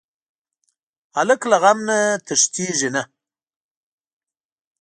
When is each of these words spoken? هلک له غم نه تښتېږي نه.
هلک 1.15 1.41
له 1.51 1.57
غم 1.63 1.79
نه 1.87 1.97
تښتېږي 2.25 2.89
نه. 2.95 3.03